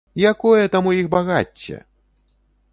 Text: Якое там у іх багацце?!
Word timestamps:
Якое 0.29 0.63
там 0.75 0.89
у 0.91 0.95
іх 1.01 1.11
багацце?! 1.15 1.77